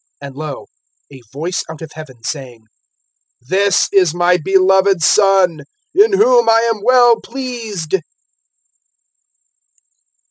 [0.23, 0.65] (17)And lo,
[1.13, 2.63] a voice out of heaven, saying:
[3.39, 5.61] This is my beloved Son,
[5.93, 7.93] in whom I am well pleased.